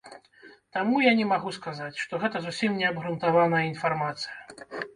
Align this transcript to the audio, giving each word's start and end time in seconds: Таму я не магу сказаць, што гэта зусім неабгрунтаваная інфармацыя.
Таму 0.77 0.95
я 1.03 1.11
не 1.19 1.27
магу 1.33 1.53
сказаць, 1.59 1.91
што 2.05 2.21
гэта 2.25 2.43
зусім 2.47 2.81
неабгрунтаваная 2.81 3.63
інфармацыя. 3.71 4.35